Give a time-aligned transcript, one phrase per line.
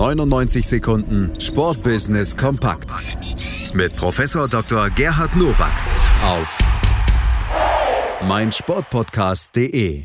[0.00, 2.88] 99 Sekunden Sportbusiness kompakt
[3.74, 4.88] mit Professor Dr.
[4.88, 5.74] Gerhard Nowak
[6.24, 6.58] auf
[8.26, 10.04] meinsportpodcast.de.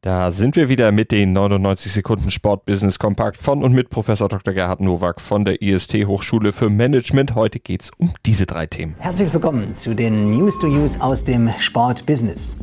[0.00, 4.54] Da sind wir wieder mit den 99 Sekunden Sportbusiness Kompakt von und mit Professor Dr.
[4.54, 7.36] Gerhard Nowak von der IST Hochschule für Management.
[7.36, 8.96] Heute geht es um diese drei Themen.
[8.98, 12.56] Herzlich willkommen zu den News to Use aus dem Sportbusiness.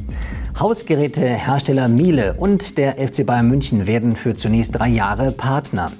[0.59, 5.91] Hausgerätehersteller Miele und der FC Bayern München werden für zunächst drei Jahre Partner.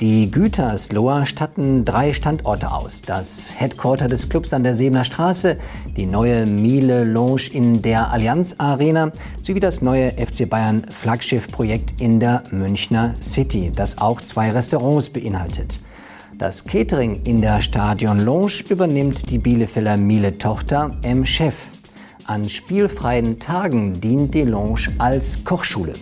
[0.00, 3.02] Die Gütersloher statten drei Standorte aus.
[3.02, 5.58] Das Headquarter des Clubs an der Sebener Straße,
[5.96, 12.18] die neue Miele Lounge in der Allianz Arena sowie das neue FC Bayern Flaggschiff-Projekt in
[12.18, 15.78] der Münchner City, das auch zwei Restaurants beinhaltet.
[16.38, 21.26] Das Catering in der Stadion Lounge übernimmt die Bielefelder Miele-Tochter M.
[21.26, 21.54] Chef.
[22.30, 25.94] An spielfreien Tagen dient die Lounge als Kochschule.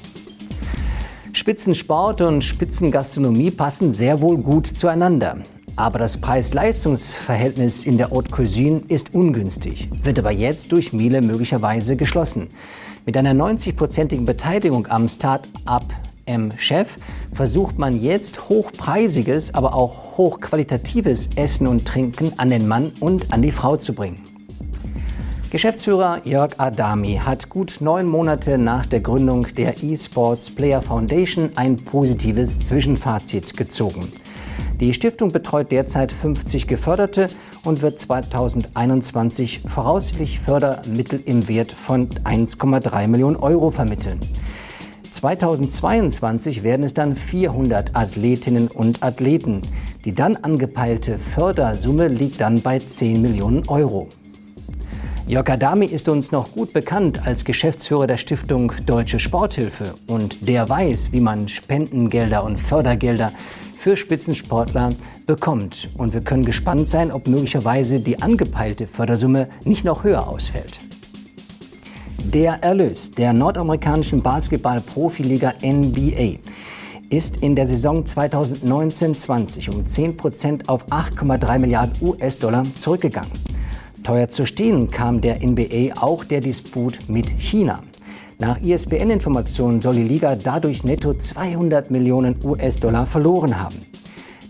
[1.32, 5.38] Spitzensport und Spitzengastronomie passen sehr wohl gut zueinander.
[5.76, 11.96] Aber das Preis-Leistungs-Verhältnis in der Haute Cuisine ist ungünstig, wird aber jetzt durch Miele möglicherweise
[11.96, 12.48] geschlossen.
[13.06, 15.86] Mit einer 90-prozentigen Beteiligung am Start-up
[16.26, 16.90] M-Chef
[17.32, 23.40] versucht man jetzt hochpreisiges, aber auch hochqualitatives Essen und Trinken an den Mann und an
[23.40, 24.27] die Frau zu bringen.
[25.50, 31.76] Geschäftsführer Jörg Adami hat gut neun Monate nach der Gründung der eSports Player Foundation ein
[31.76, 34.12] positives Zwischenfazit gezogen.
[34.78, 37.30] Die Stiftung betreut derzeit 50 Geförderte
[37.64, 44.20] und wird 2021 voraussichtlich Fördermittel im Wert von 1,3 Millionen Euro vermitteln.
[45.10, 49.62] 2022 werden es dann 400 Athletinnen und Athleten.
[50.04, 54.08] Die dann angepeilte Fördersumme liegt dann bei 10 Millionen Euro.
[55.28, 60.66] Jörg Adami ist uns noch gut bekannt als Geschäftsführer der Stiftung Deutsche Sporthilfe und der
[60.66, 63.32] weiß, wie man Spendengelder und Fördergelder
[63.78, 64.88] für Spitzensportler
[65.26, 65.90] bekommt.
[65.98, 70.80] Und wir können gespannt sein, ob möglicherweise die angepeilte Fördersumme nicht noch höher ausfällt.
[72.32, 76.38] Der Erlös der nordamerikanischen Basketball-Profiliga NBA
[77.10, 83.57] ist in der Saison 2019-20 um 10 Prozent auf 8,3 Milliarden US-Dollar zurückgegangen.
[84.08, 87.82] Teuer zu stehen kam der NBA auch der Disput mit China.
[88.38, 93.76] Nach ISBN-Informationen soll die Liga dadurch netto 200 Millionen US-Dollar verloren haben.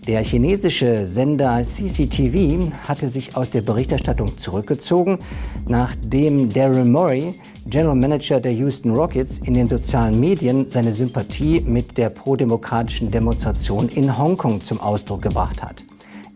[0.07, 5.19] Der chinesische Sender CCTV hatte sich aus der Berichterstattung zurückgezogen,
[5.67, 7.33] nachdem Daryl Morey,
[7.65, 13.89] General Manager der Houston Rockets, in den sozialen Medien seine Sympathie mit der prodemokratischen Demonstration
[13.89, 15.83] in Hongkong zum Ausdruck gebracht hat.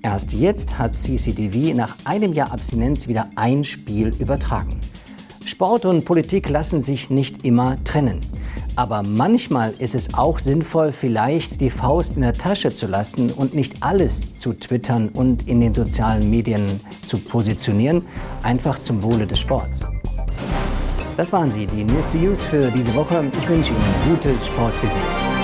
[0.03, 4.81] Erst jetzt hat CCTV nach einem Jahr Abstinenz wieder ein Spiel übertragen.
[5.45, 8.19] Sport und Politik lassen sich nicht immer trennen.
[8.75, 13.53] Aber manchmal ist es auch sinnvoll, vielleicht die Faust in der Tasche zu lassen und
[13.53, 16.65] nicht alles zu twittern und in den sozialen Medien
[17.05, 18.05] zu positionieren,
[18.41, 19.87] einfach zum Wohle des Sports.
[21.15, 23.23] Das waren sie, die News to Use für diese Woche.
[23.39, 25.42] Ich wünsche Ihnen gutes Sportbusiness.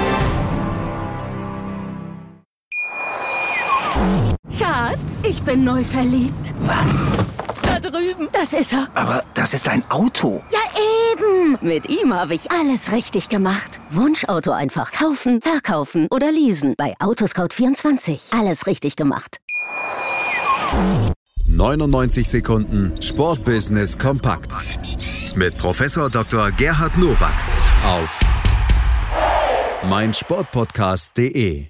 [4.60, 6.54] Schatz, ich bin neu verliebt.
[6.64, 7.06] Was?
[7.62, 8.28] Da drüben.
[8.34, 8.90] Das ist er.
[8.94, 10.44] Aber das ist ein Auto.
[10.52, 10.60] Ja,
[11.14, 11.58] eben.
[11.62, 13.80] Mit ihm habe ich alles richtig gemacht.
[13.90, 16.74] Wunschauto einfach kaufen, verkaufen oder leasen.
[16.78, 18.38] Bei Autoscout24.
[18.38, 19.38] Alles richtig gemacht.
[21.48, 24.52] 99 Sekunden Sportbusiness kompakt
[25.36, 26.52] mit Professor Dr.
[26.52, 27.32] Gerhard Nowak
[27.86, 28.20] auf
[29.88, 31.70] meinsportpodcast.de.